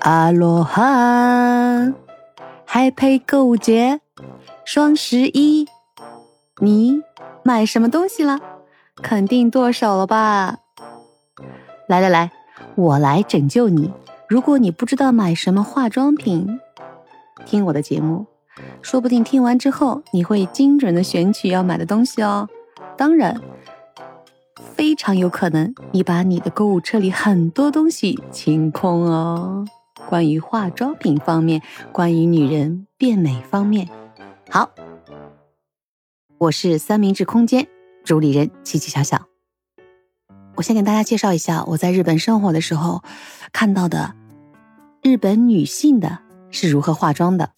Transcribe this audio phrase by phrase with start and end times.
[0.00, 1.92] 阿罗哈
[2.66, 4.00] ，Happy 购物节，
[4.64, 5.66] 双十一，
[6.58, 7.02] 你
[7.42, 8.40] 买什么东西了？
[9.02, 10.58] 肯定剁手了吧？
[11.86, 12.30] 来来来，
[12.76, 13.92] 我来拯救你。
[14.28, 16.60] 如果你不知道买什么化妆品，
[17.44, 18.26] 听我的节目，
[18.80, 22.48] 说不定听完之后你会精准的选取要买的东西哦。
[22.96, 23.40] 当然。
[24.80, 29.66] 非常有可能，你把你的购物车里很多东西清空哦。
[30.08, 31.60] 关于化妆品方面，
[31.92, 33.90] 关于女人变美方面，
[34.48, 34.70] 好，
[36.38, 37.68] 我是三明治空间
[38.04, 39.26] 主理人七七小小。
[40.54, 43.04] 我先给大家介绍一下我在日本生活的时候
[43.52, 44.14] 看到的
[45.02, 46.20] 日本女性的
[46.50, 47.50] 是如何化妆的。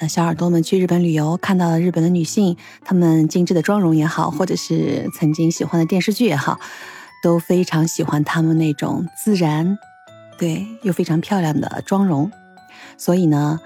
[0.00, 6.60] 呃，小耳朵们去日本旅游，看到了日本的女性，她们精致的妆容也好，或者是曾经喜欢的电视剧也好，
[7.20, 9.76] 都非常喜欢她们那种自然，
[10.38, 12.30] 对，又非常漂亮的妆容，
[12.96, 13.58] 所以呢，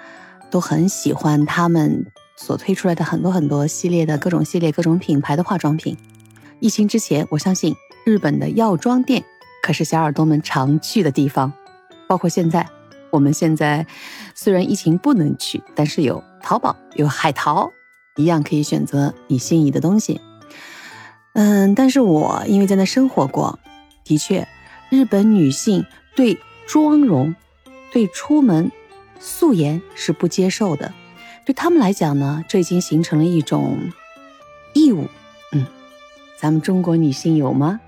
[0.50, 5.94] 都很喜欢她们所推出来的很多很多系列的各种系列、各种品牌的化妆品。
[6.60, 7.76] 疫情之前，我相信
[8.06, 9.22] 日本的药妆店
[9.62, 11.52] 可是小耳朵们常去的地方，
[12.08, 12.66] 包括现在。
[13.12, 13.86] 我们现在
[14.34, 17.70] 虽然疫情不能去，但是有淘宝有海淘，
[18.16, 20.20] 一样可以选择你心仪的东西。
[21.34, 23.58] 嗯，但是我因为在那生活过，
[24.02, 24.48] 的确，
[24.88, 25.84] 日本女性
[26.16, 27.34] 对妆容、
[27.92, 28.72] 对出门
[29.20, 30.94] 素颜是不接受的。
[31.44, 33.78] 对他们来讲呢，这已经形成了一种
[34.72, 35.06] 义务。
[35.52, 35.66] 嗯，
[36.38, 37.78] 咱们中国女性有吗？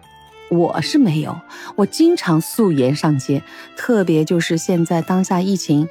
[0.54, 1.40] 我是没有，
[1.76, 3.42] 我经常素颜上街，
[3.76, 5.88] 特别就是现在当下疫情，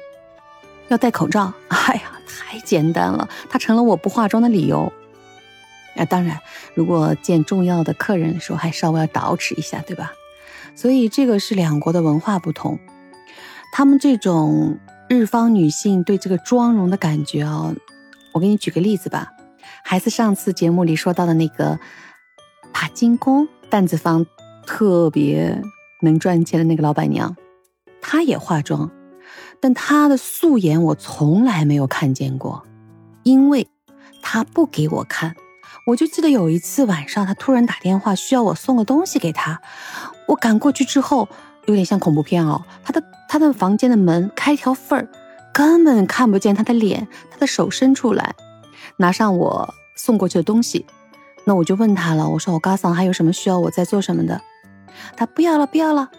[0.88, 4.92] 要戴口罩， 哎呀，太简单了，它成了我不化妆的理由。
[5.96, 6.40] 啊，当然，
[6.74, 10.12] 如果见重要的客人的时候，还稍微要捯饬一下，对吧？
[10.74, 12.78] 所以这个是两国的文化不同，
[13.72, 17.72] 他们这种日方女性对这个妆容的感觉啊，
[18.32, 19.32] 我给你举个例子吧，
[19.84, 21.78] 孩子上次节目里说到的那个
[22.72, 24.26] 帕金宫担子方。
[24.66, 25.62] 特别
[26.02, 27.36] 能赚钱的那个老板娘，
[28.00, 28.90] 她也化妆，
[29.60, 32.64] 但她的素颜我从来没有看见过，
[33.22, 33.68] 因为
[34.22, 35.36] 她不给我看。
[35.86, 39.60] 我就记得有一次晚上，她突然打电话需要我送个东西给她，
[40.26, 41.28] 我赶过去之后，
[41.66, 42.64] 有点像恐怖片哦。
[42.82, 45.08] 她的她的房间的门开条缝儿，
[45.52, 48.34] 根本看不见她的脸，她的手伸出来，
[48.96, 50.86] 拿上我送过去的东西。
[51.44, 54.40] 那我就问她了，我说我嘎桑还有什么需要我在做什么的？
[55.16, 56.10] 他不要了，不要了。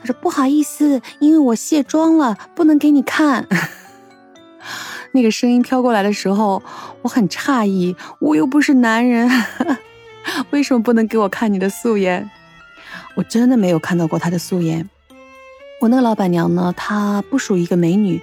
[0.00, 3.46] 他说不好意思，因为我卸妆了，不能给你看。
[5.12, 6.62] 那个声音飘过来的时候，
[7.02, 9.30] 我很诧异，我又不是男人，
[10.50, 12.30] 为什么不能给我看你的素颜？
[13.14, 14.90] 我真的没有看到过他的素颜。
[15.80, 18.20] 我那个老板娘呢，她不属于一个美女，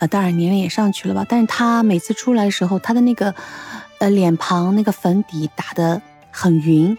[0.00, 1.24] 呃，当然年龄也上去了吧。
[1.26, 3.34] 但是她每次出来的时候，她的那个
[3.98, 6.98] 呃脸庞那个粉底打的很匀，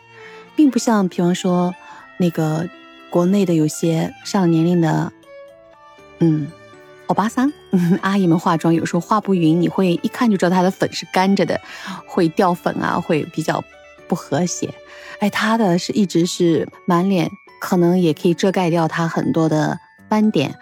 [0.55, 1.75] 并不像，比方说。
[2.19, 2.67] 那个
[3.09, 5.11] 国内的有些上了年龄的，
[6.19, 6.47] 嗯，
[7.07, 7.49] 欧巴桑
[8.01, 11.59] 阿姨们化妆有时候画不匀，你会一看就知道她的粉是干着的，
[12.05, 13.63] 会掉粉啊，会比较
[14.09, 14.69] 不和谐。
[15.21, 17.31] 哎，她的是一直是满脸，
[17.61, 20.53] 可能也可以遮盖掉她很多的斑点，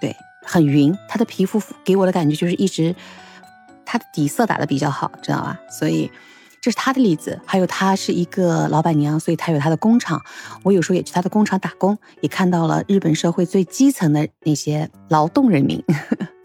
[0.00, 0.92] 对，很匀。
[1.08, 2.92] 她的皮肤给我的感觉就是一直，
[3.84, 5.60] 她的底色打的比较好，知道吧？
[5.70, 6.10] 所以。
[6.64, 10.22] 这是他的例子，还有他是一个老板娘，所以他有他的工厂。
[10.62, 15.84] 我有时候也去他的工厂打工，也看到了日本社会最基层的那些劳动人民。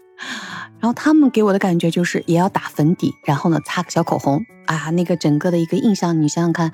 [0.78, 6.70] 然后他们给我的感觉就是也要打粉底，然后呢擦个小口红啊，那个整个的一个印象，你想想看，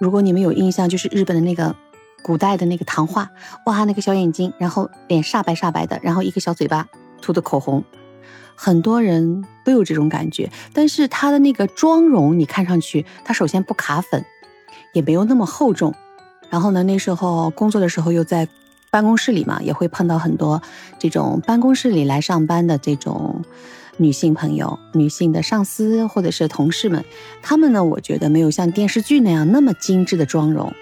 [0.00, 1.76] 如果你们有印象，就是日本的那个
[2.22, 3.28] 古代的那个唐画，
[3.66, 6.88] 哇，那个小眼睛，然后脸煞白煞白的，然后一个小嘴巴，
[7.20, 7.84] 涂的口红。
[8.54, 14.24] 很多人都有这种感觉，但是她的那个妆容，你看上去，她首先不卡粉，
[14.92, 15.94] 也没有那么厚重。
[16.50, 18.48] 然后呢，那时候工作的时候又在
[18.90, 20.62] 办公室里嘛，也会碰到很多
[20.98, 23.42] 这种办公室里来上班的这种
[23.96, 27.04] 女性朋友、女性的上司或者是同事们。
[27.42, 30.72] 她们呢，我觉得没有像电视剧那样那么精致的妆容，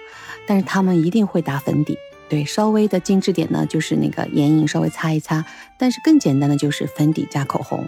[0.45, 1.97] 但是她们一定会打粉底。
[2.33, 5.45] 对，稍微的精致点呢，就是那个眼影稍微擦一擦，
[5.77, 7.87] 但是更简单的就是粉底加口红，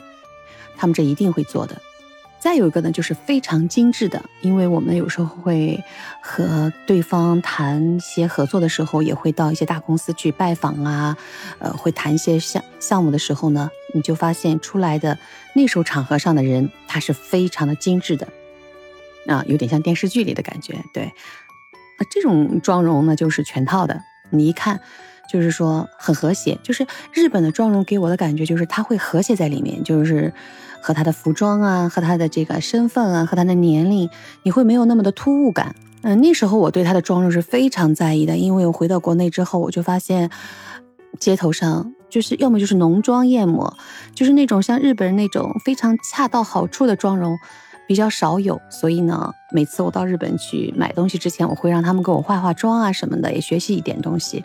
[0.77, 1.81] 他们这一定会做的。
[2.39, 5.83] 再有一个呢，就是非常精致的，因为我们有时候会
[6.21, 11.17] 和对方谈一些合作的时候，也会到一些大公司去拜访啊，
[11.57, 15.17] 呃，会谈一些项项目的时候呢，你就发现出来的
[15.55, 18.27] 那时候场合上的人，他是非常的精致的，
[19.25, 20.75] 啊，有点像电视剧里的感觉。
[20.93, 23.99] 对，啊，这种妆容呢，就是全套的。
[24.35, 24.79] 你一看，
[25.27, 26.59] 就是说很和谐。
[26.61, 30.31] 就是日本的妆容给我的感觉就是它会和谐在里面，就是
[30.81, 34.09] 和他的服装啊，和他的这个身份啊，和他的年龄，
[34.43, 35.75] 你会没有那么的突兀感。
[36.01, 40.29] 嗯，那时候我对他的妆容是非常在意的，因为我回到国内之后，我就发现
[41.19, 43.75] 街头上就是要么就是浓妆艳抹，
[44.13, 47.35] 就是那种像日本人那种非常恰到好处的妆容。
[47.87, 54.43] 比较少有，所以呢，每次我到日本去买东西之前，我会让他们给我化化妆啊什么的，也学习一点东西。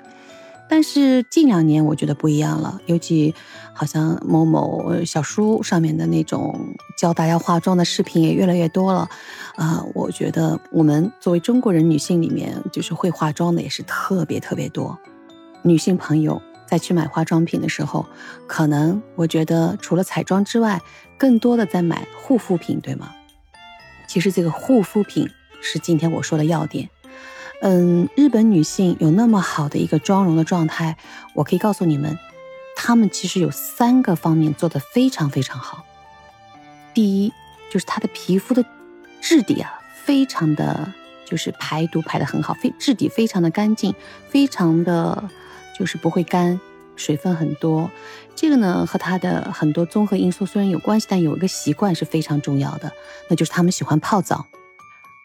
[0.68, 3.34] 但是近两年我觉得不一样了，尤其
[3.72, 6.56] 好像某某小书上面的那种
[6.96, 9.08] 教大家化妆的视频也越来越多了。
[9.56, 14.96] 啊，我觉得我们作为中国人女性里面，就是会化妆的也是特别特别多。
[15.62, 18.06] 女性朋友在去买化妆品的时候，
[18.46, 20.80] 可能我觉得除了彩妆之外，
[21.18, 23.10] 更多的在买护肤品，对吗？
[24.10, 25.30] 其实这个护肤品
[25.62, 26.90] 是今天我说的要点。
[27.62, 30.96] 嗯，日本女性有那么好的一个妆容的状态，
[31.32, 32.18] 我可以告诉你们，
[32.74, 35.84] 她们其实有三个方面做得非常非常好。
[36.92, 37.32] 第一，
[37.70, 38.64] 就是她的皮肤的
[39.20, 40.92] 质地啊，非常的
[41.24, 43.94] 就是排毒排得很好，非质地非常的干净，
[44.28, 45.30] 非常的
[45.78, 46.58] 就是不会干。
[47.00, 47.90] 水分很多，
[48.36, 52.92] 这个呢和他的很多综合因素虽然有关系，但有一个习惯是非常重要的，
[53.28, 54.46] 那就是他们喜欢泡澡。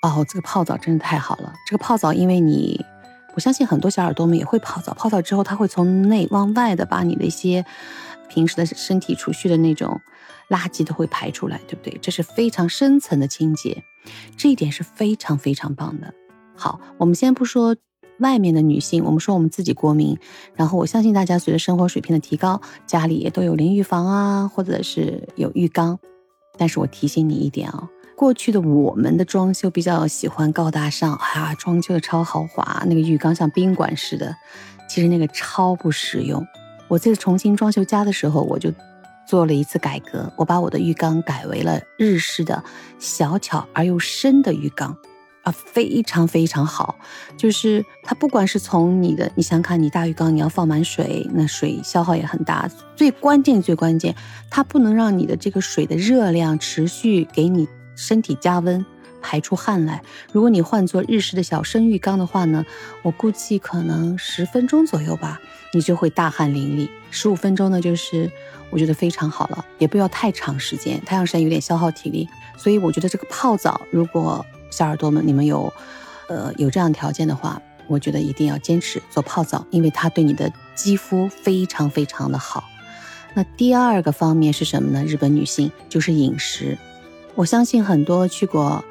[0.01, 1.53] 哦，这个泡澡真的太好了。
[1.67, 2.83] 这个泡澡，因为你，
[3.35, 4.93] 我相信很多小耳朵们也会泡澡。
[4.93, 7.65] 泡澡之后，它会从内往外的把你的一些
[8.29, 9.99] 平时的身体储蓄的那种
[10.49, 11.97] 垃圾都会排出来，对不对？
[12.01, 13.83] 这是非常深层的清洁，
[14.37, 16.13] 这一点是非常非常棒的。
[16.55, 17.75] 好，我们先不说。
[18.19, 20.17] 外面的女性，我们说我们自己国民，
[20.55, 25.99] 然后我相信大家随着生活水平的提高，家里也都有淋浴房啊，或者是有浴缸。
[26.57, 34.33] 但是我提醒你一点啊，过去的我们的装修比较喜欢高大上啊，装修的超豪华，那个浴缸像宾馆似的，
[34.89, 36.45] 其实那个超不实用。
[36.87, 38.71] 我这次重新装修家的时候，我就
[39.27, 42.63] 做了一次改革，我把我的浴缸改为了日式的
[42.99, 44.95] 小巧而又深的浴缸。
[45.45, 46.95] 啊，非常非常好，
[47.37, 52.67] 就是它不管是从你的，你想看你大浴缸你要放满水，那水消耗也很大。
[52.95, 54.15] 最关键最关键，
[54.49, 58.83] 它不能让你的这个水的热量持续给你身体加温，
[59.21, 60.01] 排出汗来。
[60.31, 62.65] 如果你换做日式的小深浴缸的话呢，
[63.03, 65.39] 我估计可能十分钟左右吧，
[65.73, 66.89] 你就会大汗淋漓。
[67.11, 68.31] 十五分钟呢，就是
[68.71, 72.27] 我觉得非常好了，也不要太长时间，太长时间有点消耗体力。
[72.57, 74.43] 所以我觉得这个泡澡，如果
[74.75, 75.71] 小耳朵们，你们有，
[76.27, 82.65] 呃，有这样条件的话，我觉得一定要坚持做泡澡，因为它对你的肌肤非常非常的好。
[83.33, 85.05] 那第二个方面是什么呢？
[85.05, 86.77] 日本女性就是饮食。
[87.35, 88.83] 我相信很多去过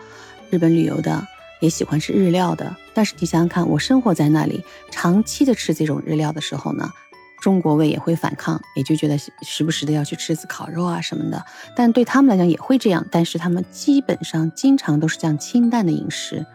[0.49, 1.27] 日本旅游的
[1.61, 6.91] 也喜欢吃日料的，但是你想想看，我生活在那里，长期的吃这种日料的时候呢？
[7.45, 11.45] 中国胃也会反抗，也就觉得时不时的要去吃次烤肉啊什么的。
[11.77, 16.47] 但对他们来讲也会这样，但是他们基本上经常都是这样清淡的饮食。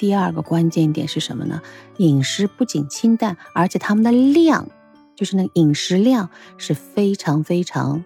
[0.00, 1.62] 第二个关键点是什么呢？
[1.98, 4.68] 饮食不仅清淡，而且他们的量，
[5.14, 8.04] 就是那个饮食量是非常非常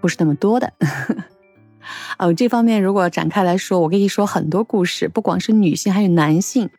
[0.00, 0.72] 不是那么多的。
[2.16, 6.70] 哦，这方面如果展开来说，我跟你说很多故事，不光是女性，还有男性。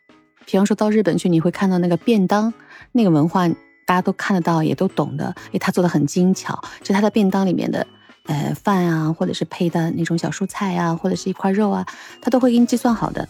[0.46, 2.52] 比方说到日本去，你会看到那个便当
[2.90, 3.48] 那个文化。
[3.88, 5.34] 大家都看得到，也都懂的。
[5.52, 7.86] 诶，他做的很精巧，就他的便当里面的，
[8.26, 11.86] 呃，饭啊，或者是配的那种小蔬菜啊，或者是一块肉啊，
[12.20, 13.26] 他都会给你计算好的。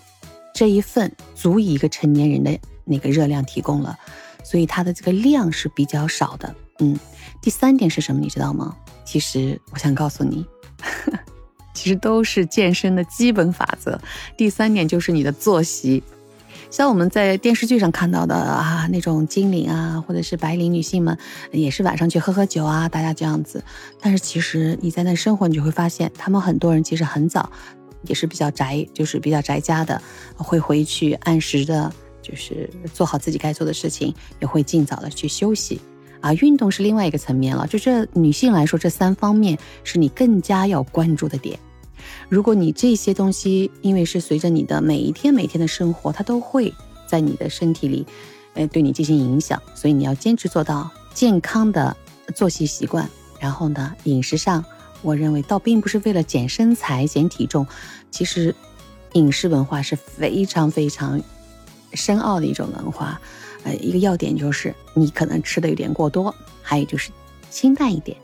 [0.53, 3.97] 这一份足以一个成年人的那个热量提供了，
[4.43, 6.53] 所以它的这个量是比较少的。
[6.81, 6.99] 嗯，
[7.41, 8.21] 第三点是什么？
[8.21, 8.75] 你知道吗？
[9.05, 10.45] 其实我想告诉你，
[11.73, 13.97] 其实都是健身的基本法则。
[14.37, 16.03] 第三点就是你的作息。
[16.71, 21.17] 像我们在电视剧上看到的啊，那种金领啊，或者是白领女性们，
[21.51, 23.65] 也是晚上去喝喝酒啊，大家这样子。
[24.01, 27.51] 但是其实你在那生活，你就会发现，他们很多人其实很早，
[28.03, 30.01] 也是比较宅，就是比较宅家的，
[30.37, 35.81] 会回去按时的，就是做好自己该做的事情，也会尽早的去休息。
[36.21, 37.67] 啊，运动是另外一个层面了。
[37.67, 41.59] 就这女性来说，这三方面是你更加要关注的点。
[42.29, 46.73] 如果你这些东西，因为是随着你的每一天每天的生活，它都会
[47.07, 48.07] 在你的身体里，
[48.55, 51.97] 呃，对你进行影响，所以你要坚持做到健康的
[52.35, 53.09] 作息习惯。
[53.41, 54.65] 然后呢，饮食上，
[55.03, 57.67] 我认为倒并不是为了减身材、减体重，
[58.11, 58.55] 其实
[59.13, 61.23] 饮食文化是非常非常
[61.95, 63.21] 深奥的一种文化。
[63.65, 67.11] 呃，一个要点就是你可能吃的有点过多，还有就是
[67.51, 68.17] 清淡一点。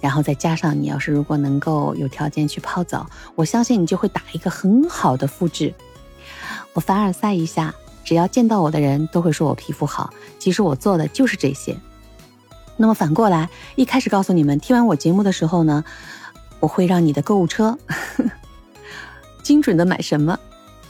[0.00, 5.74] 然后再加上你要是如果能够有条件去泡澡，我相信你就会打一个很好的肤质。
[6.72, 11.76] 我凡尔赛一下，只要见到我的人都会说我皮肤好，其实我做的就是这些。
[12.76, 15.84] 那么反过来，一开始告诉你们，听完我节目的时候呢，
[16.60, 17.78] 我会让你的购物车
[19.42, 20.38] 精准的买什么，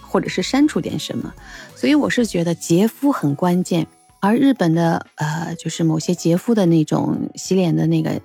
[0.00, 1.34] 或者是删除点什么。
[1.74, 3.86] 所以我是觉得洁肤很关键，
[4.20, 8.20] 而日本的呃，就是某些洁肤的那种洗脸的那个。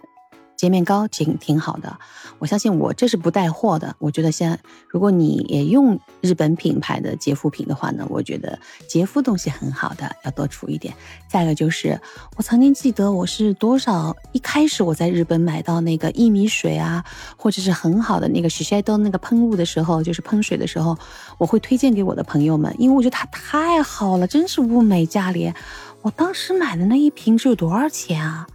[0.56, 1.98] 洁面膏挺挺好的，
[2.40, 3.96] 我相信我这是不带货的。
[4.00, 4.58] 我觉得现在
[4.88, 8.58] 如果你也用日本品牌的洁肤品的话呢，我觉得
[8.88, 10.94] 洁肤东西很好的，要多出一点。
[11.28, 12.00] 再一个就是，
[12.38, 17.04] 我曾经记得我是多少一开始我在日本买到那个薏米水啊，
[17.38, 20.98] 或者是很好的那个 Shiseido 那个喷雾的时候，就是喷水的时候，
[21.38, 25.54] 我会推荐给我的朋友们，因为我觉得它太好了，真是物美价廉。
[26.02, 28.48] 我当时买的那一瓶只有多少钱啊？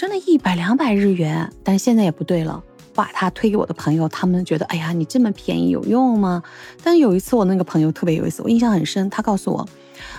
[0.00, 2.64] 真的，一百两百日元，但是现在也不对了。
[2.78, 6.42] 我把它推给我的朋友，他们觉得，哎呀，你这么便宜有用吗？
[6.82, 9.10] 但是有一次，我那个朋友特别有意思，我印象很深。
[9.10, 9.68] 他告诉我，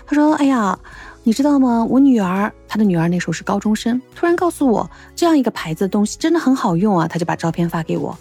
[0.05, 0.77] 他说，哎呀，
[1.23, 1.83] 你知道吗？
[1.83, 7.07] 我女儿，他的女儿那时候是高中生，突然告诉我，这样一个牌子的东西真的很好用啊。
[7.07, 8.15] 他就把照片发给我。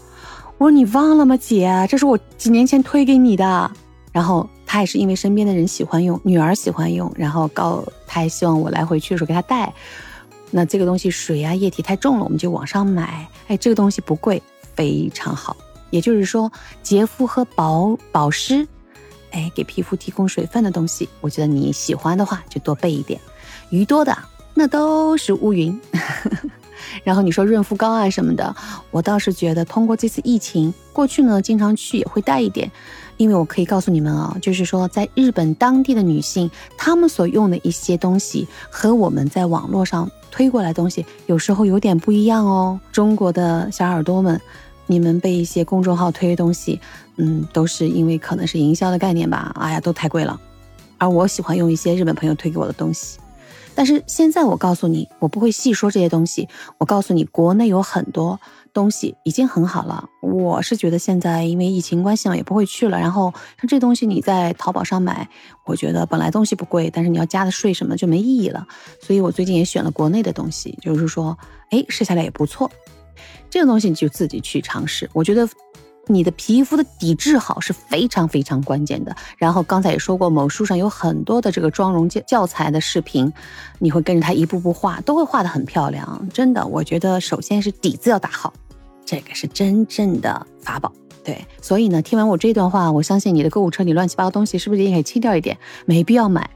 [0.56, 1.86] 我说，你忘了吗，姐？
[1.90, 3.70] 这是我几年前推给你的。
[4.12, 9.70] 然后他也是因为身边的人喜欢用，女儿喜欢用，然后告他也希望我来回去的时候给他带。
[10.50, 13.26] 那这个东西水啊液体太重了，我们就网上买。
[13.48, 14.42] 哎，这个东西不贵，
[14.74, 15.56] 非常好。
[15.90, 16.50] 也就是说，
[16.82, 18.66] 洁肤和保保湿，
[19.32, 23.20] 哎，给皮肤提供水分的东西，我觉得你喜欢的话就多备一点。
[23.70, 24.16] 鱼多的
[24.54, 25.80] 那都是乌云。
[27.04, 28.54] 然后你说润肤膏啊什么的，
[28.90, 32.70] 我倒是觉得通过这次疫情，过去呢经常去也会带一点。
[33.20, 42.80] 因为我可以告诉你们啊，就是说，在日本当地的女性，她们所用的一些东西和我们在网络上推过来东西，有时候有点不一样哦。
[42.90, 44.40] 中国的小耳朵们，
[44.86, 46.80] 你们被一些公众号推的东西，
[47.16, 50.40] 嗯，都是因为可能是营销的概念吧，哎呀，都太贵了。
[50.96, 53.18] 而我喜欢用一些日本朋友推给我的东西。
[53.74, 56.48] 但是现在我告诉你，我不会细说这些东西。
[56.78, 58.40] 我告诉你，国内有很多
[58.72, 60.08] 东西已经很好了。
[60.22, 62.98] 我是觉得现在因为疫情关系嘛，也不会去了。
[62.98, 65.28] 然后像这东西你在淘宝上买，
[65.66, 68.66] 我觉得本来东西不贵，但是你要加的税什么就没意义了。
[69.00, 71.36] 所以我最近也选了国内的东西，就是说，
[71.70, 72.70] 哎，试下来也不错。
[73.48, 75.08] 这个东西你就自己去尝试。
[75.12, 75.48] 我觉得。
[76.10, 79.14] 你的皮肤的底质好是非常非常关键的。
[79.38, 83.32] 然后刚才也说过，某书上有很多的这个妆容教教材的视频，
[83.78, 86.28] 你会跟着它一步步画，都会画得很漂亮。
[86.32, 88.52] 真的，我觉得首先是底子要打好，
[89.04, 90.92] 这个是真正的法宝。
[91.22, 95.56] 对，所以呢，听完我这段话，我相信你的购物车里乱七八糟东西是不是也可以清掉一点？
[95.86, 96.50] 没必要买。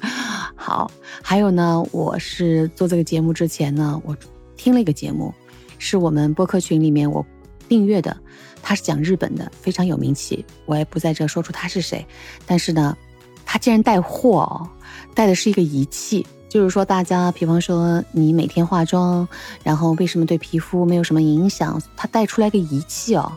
[0.54, 0.90] 好，
[1.22, 4.16] 还有呢，我是做这个节目之前呢，我
[4.56, 5.32] 听了一个节目，
[5.78, 7.24] 是我们播客群里面我。
[7.70, 8.14] 订阅的，
[8.60, 10.44] 他是讲日本的，非常有名气。
[10.66, 12.04] 我也不在这说出他是谁，
[12.44, 12.96] 但是呢，
[13.46, 14.68] 他竟然带货，
[15.14, 19.26] 带的是一个仪器，就是说大家，比方说你每天化妆，
[19.62, 21.80] 然后为什么对皮肤没有什么影响？
[21.96, 23.32] 他带出来个仪器哦。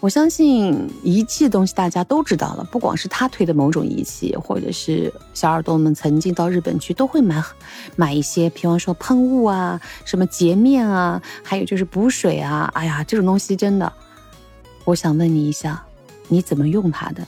[0.00, 7.42] 我相信仪器的东西大家都知道了，不光是他推的某种仪器，或者是小耳朵们曾经到日本去都会买
[7.96, 12.70] 买一些，比方说喷雾啊，什么洁面啊，还有就是补水啊。
[12.74, 13.92] 哎呀，这种东西真的，
[14.84, 15.82] 我想问你一下，
[16.28, 17.26] 你怎么用它的？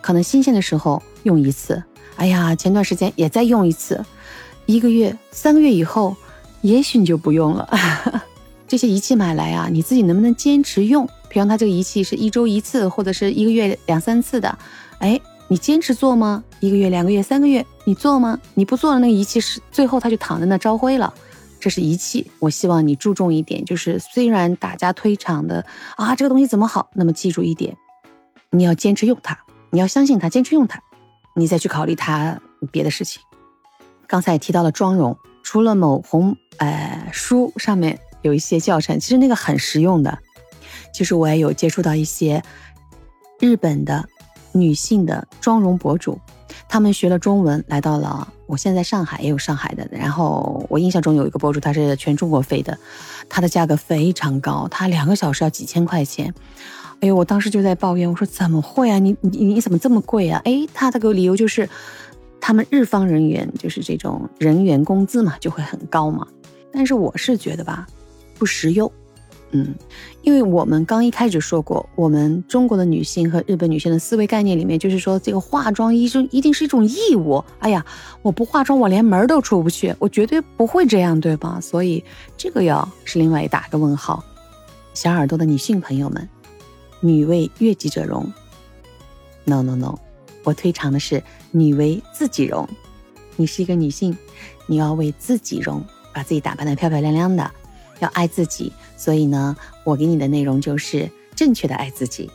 [0.00, 1.82] 可能新鲜的时候用一次，
[2.16, 4.04] 哎呀，前段时间也在用一次，
[4.66, 6.14] 一个月、三个月以后，
[6.60, 7.68] 也许你就不用了。
[8.74, 11.08] 这些仪器买来啊，你自己能不能坚持用？
[11.28, 14.58] 比方它这个仪器是一周一次，或者是一个月两三次的，
[14.98, 16.42] 哎，你坚持做吗？
[16.58, 18.36] 一个月、两个月、三个月，你做吗？
[18.54, 21.14] 你不做了，那个仪器是最后它就躺在那招灰了。
[21.60, 25.64] 这是仪器，我希望你注重一点，就是虽然大家推崇的
[25.94, 27.76] 啊，这个东西怎么好，那么记住一点，
[28.50, 29.38] 你要坚持用它，
[29.70, 30.82] 你要相信它，坚持用它，
[31.36, 32.40] 你再去考虑它
[32.72, 33.22] 别的事情。
[34.08, 40.18] 刚才也提到了妆容，除了某红呃书上面有一些教程，其实那个很实用的。
[40.92, 42.42] 其实我也有接触到一些
[43.38, 44.08] 日本的
[44.52, 46.18] 女性的妆容博主，
[46.68, 48.32] 他们学了中文来到了。
[48.46, 52.78] 我现在上海也有上海的，然后我印象中有一个博主，他是全中国飞的，
[53.28, 56.32] 他的价格非常高，他两个小时要几千块钱。
[57.00, 58.98] 哎呦，我当时就在抱怨，我说怎么会啊？
[58.98, 60.40] 你你你怎么这么贵啊？
[60.44, 61.68] 哎，他这个理由就是
[62.40, 66.26] 他们日方人员就是这种人员工资嘛就会很高嘛。
[66.70, 67.86] 但是我是觉得吧，
[68.38, 68.90] 不实用。
[69.56, 69.72] 嗯，
[70.22, 77.44] 因为我们刚一开始说过，我们中国的女性和日本女性的思维概念里面，就是说这个化妆一定一定是一种义务。
[77.60, 77.86] 哎呀，
[78.22, 81.60] 我不化妆，我连门都出不去，我绝对不会这样，对吧？
[81.60, 82.02] 所以
[82.36, 84.24] 这个要是另外打个问号。
[84.92, 86.28] 小耳朵的女性朋友们，
[87.00, 88.28] 女为悦己者容
[89.44, 89.96] ，no no no，
[90.42, 91.22] 我推崇的是
[91.52, 92.68] 女为自己容。
[93.36, 94.16] 你是一个女性，
[94.66, 97.48] 你要为自己容，把自己打扮的漂漂亮亮的，
[98.00, 98.72] 要爱自己。
[98.96, 102.30] 所以呢，我给你的内容就是正确的爱自己。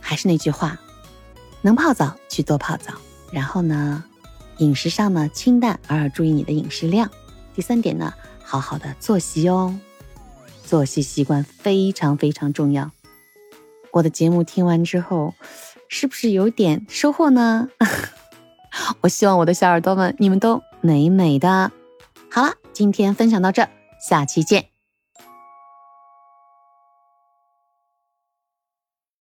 [0.00, 0.80] 还是那句话，
[1.62, 2.94] 能泡澡去多泡澡。
[3.30, 4.02] 然后呢，
[4.58, 7.10] 饮食上呢清淡，而注意你的饮食量。
[7.54, 8.12] 第三点呢，
[8.42, 9.78] 好好的作息哦，
[10.64, 12.90] 作息习惯非常非常重要。
[13.92, 15.34] 我的节目听完之后，
[15.88, 17.68] 是不是有点收获呢？
[19.02, 21.70] 我希望我的小耳朵们，你们都美美的。
[22.30, 23.68] 好了，今天分享到这，
[24.08, 24.69] 下期见。